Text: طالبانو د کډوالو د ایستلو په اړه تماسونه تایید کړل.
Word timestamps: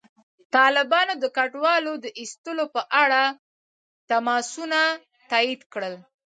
طالبانو 0.55 1.13
د 1.23 1.25
کډوالو 1.37 1.93
د 2.03 2.05
ایستلو 2.19 2.65
په 2.75 2.81
اړه 3.03 3.23
تماسونه 4.09 4.79
تایید 5.31 5.61
کړل. 5.73 5.95